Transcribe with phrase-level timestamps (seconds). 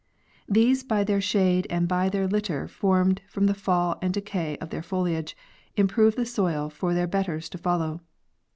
[0.49, 4.71] These by their shade and by the litter formed from the fall and decay of
[4.71, 5.37] their foliage
[5.75, 8.01] im prove the soil for their betters to follow.